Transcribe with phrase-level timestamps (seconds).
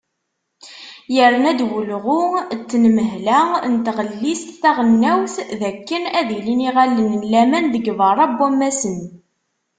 [1.15, 2.21] Yerna-d wulɣu
[2.57, 3.39] n tenmehla
[3.71, 8.99] n tɣellist taɣelnawt d akken ad ilin yiɣallen n laman deg berra n wammasen.